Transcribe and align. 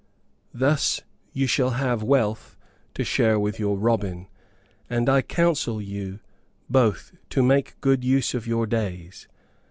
"Thus 0.51 1.01
you 1.31 1.45
shall 1.45 1.69
have 1.77 2.01
wealth 2.01 2.57
to 2.95 3.03
share 3.03 3.39
with 3.39 3.59
your 3.59 3.77
Robin; 3.77 4.25
and 4.89 5.07
I 5.07 5.21
counsel 5.21 5.79
you 5.79 6.21
both 6.67 7.11
to 7.29 7.43
make 7.43 7.79
good 7.81 8.03
use 8.03 8.33
of 8.33 8.47
your 8.47 8.65
days. 8.65 9.27